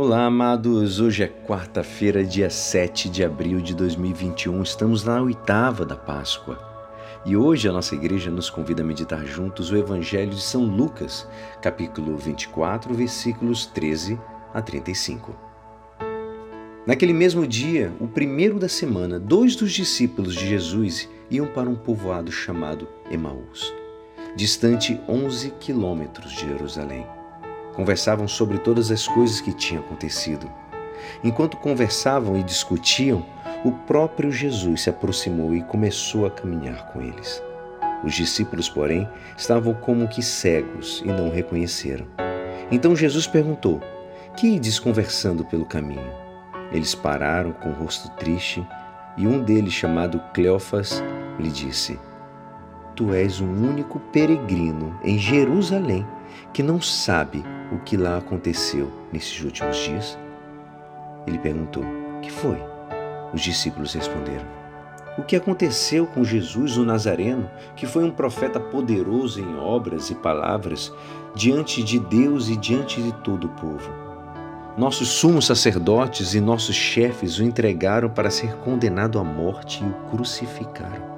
Olá, 0.00 0.26
amados. 0.26 1.00
Hoje 1.00 1.24
é 1.24 1.26
quarta-feira, 1.26 2.22
dia 2.22 2.48
7 2.48 3.08
de 3.08 3.24
abril 3.24 3.60
de 3.60 3.74
2021. 3.74 4.62
Estamos 4.62 5.02
na 5.02 5.20
oitava 5.20 5.84
da 5.84 5.96
Páscoa. 5.96 6.56
E 7.26 7.36
hoje 7.36 7.68
a 7.68 7.72
nossa 7.72 7.96
igreja 7.96 8.30
nos 8.30 8.48
convida 8.48 8.80
a 8.80 8.86
meditar 8.86 9.26
juntos 9.26 9.72
o 9.72 9.76
Evangelho 9.76 10.30
de 10.30 10.40
São 10.40 10.62
Lucas, 10.62 11.26
capítulo 11.60 12.16
24, 12.16 12.94
versículos 12.94 13.66
13 13.66 14.16
a 14.54 14.62
35. 14.62 15.36
Naquele 16.86 17.12
mesmo 17.12 17.44
dia, 17.44 17.92
o 17.98 18.06
primeiro 18.06 18.56
da 18.56 18.68
semana, 18.68 19.18
dois 19.18 19.56
dos 19.56 19.72
discípulos 19.72 20.36
de 20.36 20.46
Jesus 20.46 21.08
iam 21.28 21.48
para 21.48 21.68
um 21.68 21.74
povoado 21.74 22.30
chamado 22.30 22.86
Emaús, 23.10 23.74
distante 24.36 25.00
11 25.08 25.50
quilômetros 25.58 26.30
de 26.34 26.46
Jerusalém. 26.46 27.17
Conversavam 27.78 28.26
sobre 28.26 28.58
todas 28.58 28.90
as 28.90 29.06
coisas 29.06 29.40
que 29.40 29.52
tinham 29.52 29.84
acontecido. 29.84 30.50
Enquanto 31.22 31.56
conversavam 31.58 32.36
e 32.36 32.42
discutiam, 32.42 33.24
o 33.64 33.70
próprio 33.70 34.32
Jesus 34.32 34.82
se 34.82 34.90
aproximou 34.90 35.54
e 35.54 35.62
começou 35.62 36.26
a 36.26 36.30
caminhar 36.30 36.88
com 36.88 37.00
eles. 37.00 37.40
Os 38.02 38.14
discípulos, 38.14 38.68
porém, 38.68 39.08
estavam 39.36 39.74
como 39.74 40.08
que 40.08 40.24
cegos 40.24 41.04
e 41.04 41.08
não 41.08 41.30
reconheceram. 41.30 42.08
Então 42.68 42.96
Jesus 42.96 43.28
perguntou: 43.28 43.80
Que 44.36 44.56
ides 44.56 44.80
conversando 44.80 45.44
pelo 45.44 45.64
caminho? 45.64 46.12
Eles 46.72 46.96
pararam 46.96 47.52
com 47.52 47.68
o 47.68 47.74
rosto 47.74 48.10
triste 48.16 48.66
e 49.16 49.24
um 49.24 49.40
deles, 49.40 49.72
chamado 49.72 50.20
Cleofas, 50.34 51.00
lhe 51.38 51.48
disse: 51.48 51.96
Tu 52.98 53.14
és 53.14 53.40
um 53.40 53.46
único 53.46 54.00
peregrino 54.00 54.98
em 55.04 55.16
Jerusalém 55.20 56.04
que 56.52 56.64
não 56.64 56.82
sabe 56.82 57.44
o 57.70 57.78
que 57.78 57.96
lá 57.96 58.18
aconteceu 58.18 58.90
nesses 59.12 59.40
últimos 59.40 59.76
dias? 59.76 60.18
Ele 61.24 61.38
perguntou: 61.38 61.84
Que 62.20 62.28
foi? 62.28 62.60
Os 63.32 63.40
discípulos 63.40 63.94
responderam: 63.94 64.44
O 65.16 65.22
que 65.22 65.36
aconteceu 65.36 66.08
com 66.08 66.24
Jesus 66.24 66.76
o 66.76 66.84
Nazareno, 66.84 67.48
que 67.76 67.86
foi 67.86 68.02
um 68.02 68.10
profeta 68.10 68.58
poderoso 68.58 69.40
em 69.40 69.56
obras 69.56 70.10
e 70.10 70.16
palavras 70.16 70.92
diante 71.36 71.84
de 71.84 72.00
Deus 72.00 72.48
e 72.48 72.56
diante 72.56 73.00
de 73.00 73.12
todo 73.22 73.44
o 73.44 73.50
povo. 73.50 73.92
Nossos 74.76 75.06
sumos 75.06 75.46
sacerdotes 75.46 76.34
e 76.34 76.40
nossos 76.40 76.74
chefes 76.74 77.38
o 77.38 77.44
entregaram 77.44 78.10
para 78.10 78.28
ser 78.28 78.56
condenado 78.56 79.20
à 79.20 79.22
morte 79.22 79.84
e 79.84 79.86
o 79.86 80.10
crucificaram. 80.10 81.17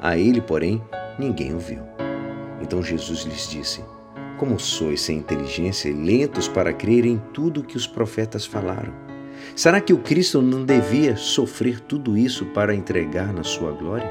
A 0.00 0.16
ele, 0.16 0.40
porém, 0.40 0.82
ninguém 1.18 1.54
o 1.54 1.58
viu. 1.58 1.82
Então 2.60 2.82
Jesus 2.82 3.22
lhes 3.22 3.48
disse: 3.48 3.84
Como 4.36 4.58
sois 4.58 5.00
sem 5.00 5.18
inteligência 5.18 5.88
e 5.88 5.92
lentos 5.92 6.46
para 6.46 6.72
crer 6.72 7.04
em 7.04 7.18
tudo 7.32 7.64
que 7.64 7.76
os 7.76 7.86
profetas 7.86 8.46
falaram? 8.46 8.92
Será 9.56 9.80
que 9.80 9.92
o 9.92 9.98
Cristo 9.98 10.40
não 10.40 10.64
devia 10.64 11.16
sofrer 11.16 11.80
tudo 11.80 12.16
isso 12.16 12.46
para 12.46 12.74
entregar 12.74 13.32
na 13.32 13.42
sua 13.42 13.72
glória? 13.72 14.10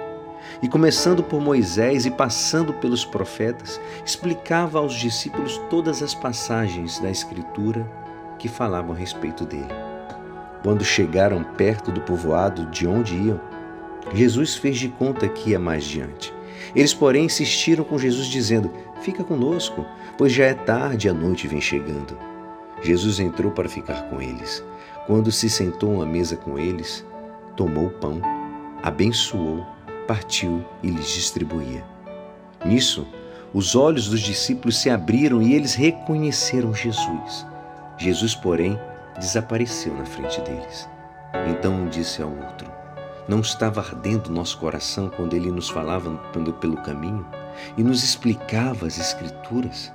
E 0.62 0.68
começando 0.68 1.24
por 1.24 1.42
Moisés 1.42 2.06
e 2.06 2.12
passando 2.12 2.74
pelos 2.74 3.06
profetas, 3.06 3.80
explicava 4.06 4.80
aos 4.80 4.94
discípulos 4.94 5.58
todas 5.70 6.02
as 6.02 6.14
passagens 6.14 7.00
da 7.00 7.10
Escritura 7.10 7.90
que 8.40 8.48
falavam 8.48 8.94
a 8.94 8.98
respeito 8.98 9.46
dele. 9.46 9.74
Quando 10.64 10.84
chegaram 10.84 11.44
perto 11.44 11.92
do 11.92 12.02
povoado 12.02 12.66
de 12.68 12.88
onde 12.88 13.16
iam, 13.16 13.40
Jesus 14.14 14.56
fez 14.56 14.78
de 14.78 14.90
conta 14.90 15.28
que 15.28 15.52
ia 15.52 15.60
mais 15.60 15.84
diante. 15.84 16.34
Eles, 16.76 16.94
porém, 16.94 17.26
insistiram 17.26 17.84
com 17.84 17.98
Jesus, 17.98 18.28
dizendo: 18.28 18.72
Fica 19.02 19.24
conosco, 19.24 19.86
pois 20.18 20.32
já 20.32 20.46
é 20.46 20.54
tarde 20.54 21.08
e 21.08 21.10
a 21.10 21.14
noite 21.14 21.48
vem 21.48 21.62
chegando. 21.62 22.18
Jesus 22.82 23.20
entrou 23.20 23.52
para 23.52 23.70
ficar 23.70 24.10
com 24.10 24.22
eles. 24.22 24.64
Quando 25.06 25.32
se 25.32 25.50
sentou 25.50 26.02
à 26.02 26.06
mesa 26.06 26.36
com 26.36 26.60
eles, 26.60 27.06
tomou 27.56 27.88
o 27.88 27.92
pão, 27.92 28.22
abençoou, 28.84 29.66
partiu 30.08 30.64
e 30.84 30.90
lhes 30.90 31.08
distribuía. 31.08 31.84
Nisso, 32.66 33.08
os 33.54 33.76
olhos 33.76 34.10
dos 34.10 34.20
discípulos 34.20 34.78
se 34.78 34.90
abriram 34.90 35.42
e 35.42 35.54
eles 35.54 35.74
reconheceram 35.74 36.74
Jesus. 36.74 37.46
Jesus, 37.98 38.36
porém, 38.36 38.80
desapareceu 39.18 39.94
na 39.96 40.06
frente 40.06 40.42
deles. 40.42 40.88
Então 41.50 41.74
um 41.74 41.88
disse 41.88 42.22
ao 42.22 42.30
outro: 42.30 42.67
não 43.28 43.42
estava 43.42 43.82
ardendo 43.82 44.32
nosso 44.32 44.58
coração 44.58 45.10
quando 45.10 45.36
ele 45.36 45.52
nos 45.52 45.70
falava 45.70 46.10
pelo 46.62 46.78
caminho 46.78 47.26
e 47.78 47.84
nos 47.84 48.04
explicava 48.04 48.88
as 48.88 48.98
Escrituras? 48.98 49.92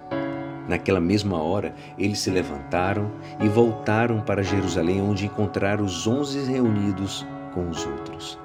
Naquela 0.69 1.00
mesma 1.00 1.42
hora, 1.42 1.75
eles 1.98 2.21
se 2.21 2.31
levantaram 2.31 3.10
e 3.41 3.48
voltaram 3.48 4.21
para 4.21 4.42
Jerusalém, 4.42 5.00
onde 5.00 5.26
encontraram 5.26 5.84
os 5.84 6.06
onze 6.06 6.41
reunidos 6.41 7.26
com 7.53 7.69
os 7.69 7.84
outros. 7.84 8.38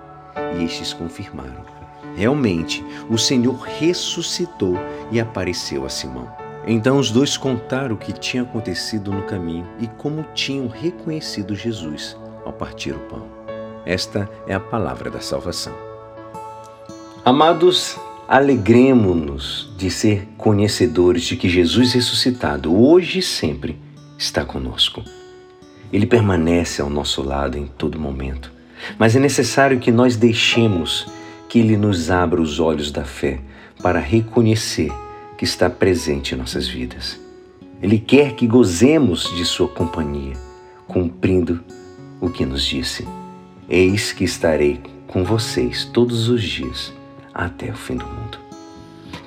E 0.57 0.63
estes 0.63 0.93
confirmaram: 0.93 1.63
realmente, 2.15 2.83
o 3.09 3.17
Senhor 3.17 3.59
ressuscitou 3.59 4.75
e 5.11 5.19
apareceu 5.19 5.85
a 5.85 5.89
Simão. 5.89 6.27
Então 6.65 6.97
os 6.97 7.11
dois 7.11 7.37
contaram 7.37 7.95
o 7.95 7.97
que 7.97 8.11
tinha 8.11 8.43
acontecido 8.43 9.11
no 9.11 9.23
caminho 9.23 9.67
e 9.79 9.87
como 9.87 10.23
tinham 10.33 10.67
reconhecido 10.67 11.55
Jesus 11.55 12.17
ao 12.43 12.51
partir 12.51 12.91
o 12.91 12.99
pão. 12.99 13.36
Esta 13.87 14.29
é 14.45 14.53
a 14.53 14.59
palavra 14.59 15.09
da 15.09 15.21
salvação. 15.21 15.71
Amados, 17.23 17.97
alegremos-nos 18.27 19.73
de 19.77 19.89
ser 19.89 20.27
conhecedores 20.37 21.23
de 21.23 21.37
que 21.37 21.47
Jesus 21.47 21.93
ressuscitado, 21.93 22.77
hoje 22.77 23.19
e 23.19 23.21
sempre, 23.21 23.79
está 24.17 24.43
conosco. 24.43 25.01
Ele 25.91 26.05
permanece 26.05 26.81
ao 26.81 26.89
nosso 26.89 27.23
lado 27.23 27.57
em 27.57 27.65
todo 27.65 27.97
momento, 27.97 28.51
mas 28.99 29.15
é 29.15 29.21
necessário 29.21 29.79
que 29.79 29.89
nós 29.89 30.17
deixemos 30.17 31.07
que 31.47 31.59
Ele 31.59 31.77
nos 31.77 32.11
abra 32.11 32.41
os 32.41 32.59
olhos 32.59 32.91
da 32.91 33.05
fé 33.05 33.39
para 33.81 34.01
reconhecer 34.01 34.91
que 35.37 35.45
está 35.45 35.69
presente 35.69 36.35
em 36.35 36.37
nossas 36.37 36.67
vidas. 36.67 37.17
Ele 37.81 37.97
quer 37.97 38.33
que 38.33 38.47
gozemos 38.47 39.33
de 39.33 39.45
Sua 39.45 39.69
companhia, 39.69 40.33
cumprindo 40.89 41.63
o 42.19 42.29
que 42.29 42.45
nos 42.45 42.65
disse. 42.65 43.07
Eis 43.69 44.13
que 44.13 44.23
estarei 44.23 44.79
com 45.07 45.25
vocês 45.25 45.83
todos 45.83 46.29
os 46.29 46.41
dias 46.41 46.93
até 47.33 47.69
o 47.69 47.75
fim 47.75 47.97
do 47.97 48.05
mundo. 48.05 48.39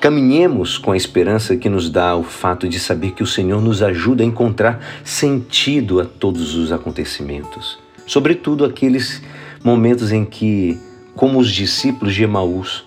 Caminhemos 0.00 0.78
com 0.78 0.92
a 0.92 0.96
esperança 0.96 1.58
que 1.58 1.68
nos 1.68 1.90
dá 1.90 2.16
o 2.16 2.22
fato 2.22 2.66
de 2.66 2.80
saber 2.80 3.10
que 3.10 3.22
o 3.22 3.26
Senhor 3.26 3.60
nos 3.60 3.82
ajuda 3.82 4.22
a 4.22 4.26
encontrar 4.26 4.82
sentido 5.04 6.00
a 6.00 6.06
todos 6.06 6.54
os 6.54 6.72
acontecimentos, 6.72 7.78
sobretudo 8.06 8.64
aqueles 8.64 9.22
momentos 9.62 10.10
em 10.10 10.24
que, 10.24 10.80
como 11.14 11.38
os 11.38 11.50
discípulos 11.50 12.14
de 12.14 12.22
Emaús, 12.22 12.82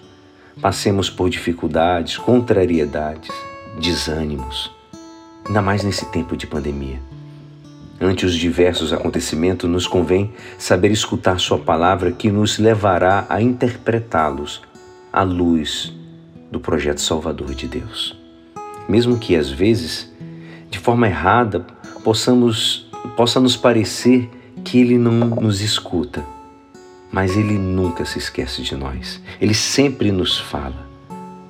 passemos 0.60 1.08
por 1.08 1.30
dificuldades, 1.30 2.18
contrariedades, 2.18 3.30
desânimos, 3.80 4.72
ainda 5.46 5.62
mais 5.62 5.84
nesse 5.84 6.06
tempo 6.08 6.36
de 6.36 6.48
pandemia. 6.48 7.00
Ante 8.04 8.26
os 8.26 8.36
diversos 8.36 8.92
acontecimentos, 8.92 9.70
nos 9.70 9.88
convém 9.88 10.34
saber 10.58 10.92
escutar 10.92 11.40
Sua 11.40 11.58
palavra 11.58 12.12
que 12.12 12.30
nos 12.30 12.60
levará 12.60 13.26
a 13.30 13.42
interpretá-los 13.42 14.62
à 15.12 15.24
luz 15.24 15.94
do 16.52 16.60
projeto 16.60 17.00
salvador 17.00 17.56
de 17.56 17.66
Deus. 17.66 18.14
Mesmo 18.90 19.18
que 19.18 19.38
às 19.38 19.50
vezes, 19.50 20.12
de 20.70 20.80
forma 20.80 21.08
errada, 21.08 21.66
possamos 22.04 22.92
possa 23.16 23.40
nos 23.40 23.56
parecer 23.56 24.30
que 24.66 24.82
ele 24.82 24.98
não 24.98 25.30
nos 25.30 25.62
escuta, 25.62 26.26
mas 27.10 27.38
ele 27.38 27.58
nunca 27.58 28.04
se 28.04 28.18
esquece 28.18 28.64
de 28.64 28.76
nós. 28.76 29.22
Ele 29.40 29.54
sempre 29.54 30.12
nos 30.12 30.38
fala. 30.38 30.90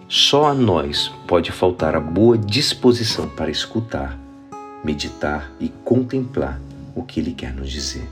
Só 0.08 0.50
a 0.50 0.54
nós 0.54 1.12
pode 1.28 1.52
faltar 1.52 1.96
a 1.96 2.00
boa 2.00 2.38
disposição 2.38 3.28
para 3.28 3.50
escutar 3.50 4.23
meditar 4.84 5.52
e 5.60 5.70
contemplar 5.84 6.60
o 6.96 7.04
que 7.04 7.20
Ele 7.20 7.34
quer 7.34 7.54
nos 7.54 7.72
dizer. 7.72 8.08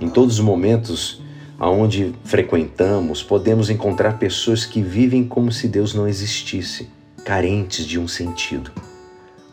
Em 0.00 0.08
todos 0.08 0.34
os 0.34 0.40
momentos 0.40 1.20
aonde 1.58 2.14
frequentamos, 2.24 3.22
podemos 3.22 3.68
encontrar 3.68 4.18
pessoas 4.18 4.64
que 4.64 4.80
vivem 4.80 5.24
como 5.26 5.52
se 5.52 5.68
Deus 5.68 5.94
não 5.94 6.08
existisse, 6.08 6.88
carentes 7.22 7.84
de 7.84 7.98
um 7.98 8.08
sentido. 8.08 8.72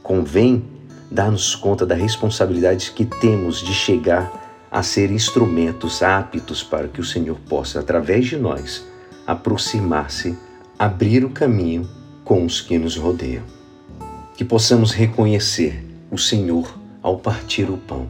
Convém 0.02 0.64
dá-nos 1.12 1.56
conta 1.56 1.86
da 1.86 1.96
responsabilidade 1.96 2.92
que 2.92 3.06
temos 3.06 3.62
de 3.62 3.74
chegar 3.74 4.68
a 4.72 4.84
ser 4.84 5.12
instrumentos 5.12 6.04
aptos 6.04 6.64
para 6.64 6.88
que 6.88 7.02
o 7.02 7.06
Senhor 7.06 7.38
possa, 7.48 7.80
através 7.80 8.26
de 8.26 8.38
nós, 8.38 8.86
aproximar-se, 9.26 10.38
abrir 10.78 11.24
o 11.24 11.30
caminho 11.30 11.90
com 12.24 12.46
os 12.46 12.62
que 12.62 12.78
nos 12.78 12.96
rodeiam. 12.96 13.44
Que 14.36 14.44
possamos 14.46 14.92
reconhecer 14.92 15.84
o 16.12 16.18
Senhor 16.18 16.78
ao 17.02 17.18
partir 17.18 17.70
o 17.70 17.78
pão, 17.78 18.08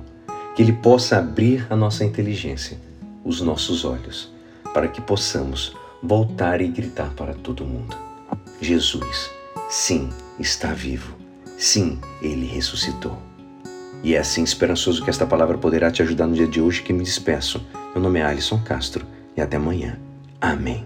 que 0.55 0.61
Ele 0.61 0.73
possa 0.73 1.17
abrir 1.17 1.67
a 1.69 1.75
nossa 1.75 2.03
inteligência, 2.03 2.77
os 3.23 3.41
nossos 3.41 3.85
olhos, 3.85 4.31
para 4.73 4.87
que 4.87 5.01
possamos 5.01 5.75
voltar 6.01 6.61
e 6.61 6.67
gritar 6.67 7.11
para 7.13 7.33
todo 7.33 7.65
mundo: 7.65 7.95
Jesus, 8.61 9.29
sim, 9.69 10.09
está 10.39 10.73
vivo. 10.73 11.15
Sim, 11.57 11.99
ele 12.21 12.45
ressuscitou. 12.45 13.17
E 14.03 14.13
é 14.13 14.19
assim 14.19 14.43
esperançoso 14.43 15.03
que 15.03 15.09
esta 15.09 15.25
palavra 15.25 15.57
poderá 15.57 15.89
te 15.89 16.03
ajudar 16.03 16.27
no 16.27 16.35
dia 16.35 16.47
de 16.47 16.61
hoje 16.61 16.83
que 16.83 16.93
me 16.93 17.03
despeço. 17.03 17.65
Meu 17.93 18.03
nome 18.03 18.19
é 18.19 18.23
Alisson 18.23 18.61
Castro 18.63 19.03
e 19.35 19.41
até 19.41 19.57
amanhã. 19.57 19.97
Amém. 20.39 20.85